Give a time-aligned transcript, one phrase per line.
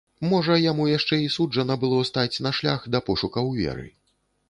[0.29, 3.91] Можа яму яшчэ і суджана было стаць на шлях да пошукаў веры.